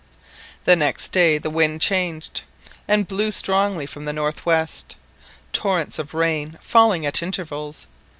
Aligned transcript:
The 0.63 0.75
next 0.75 1.09
day 1.09 1.37
the 1.37 1.51
wind 1.51 1.79
changed 1.79 2.41
and 2.87 3.07
blew 3.07 3.31
strongly 3.31 3.85
from 3.85 4.05
the 4.05 4.11
north 4.13 4.47
west, 4.47 4.95
torrents 5.53 5.99
of 5.99 6.15
rain 6.15 6.57
falling 6.59 7.05
at 7.05 7.21
intervals. 7.21 7.85